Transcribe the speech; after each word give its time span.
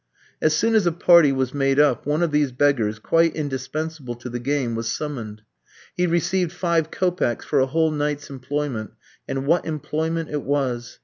As 0.41 0.55
soon 0.55 0.73
as 0.73 0.87
a 0.87 0.91
party 0.91 1.31
was 1.31 1.53
made 1.53 1.79
up, 1.79 2.07
one 2.07 2.23
of 2.23 2.31
these 2.31 2.51
beggars, 2.51 2.97
quite 2.97 3.35
indispensable 3.35 4.15
to 4.15 4.29
the 4.29 4.39
game, 4.39 4.73
was 4.73 4.91
summoned. 4.91 5.43
He 5.95 6.07
received 6.07 6.51
five 6.51 6.89
kopecks 6.89 7.45
for 7.45 7.59
a 7.59 7.67
whole 7.67 7.91
night's 7.91 8.31
employment; 8.31 8.93
and 9.27 9.45
what 9.45 9.63
employment 9.63 10.31
it 10.31 10.41
was! 10.41 10.97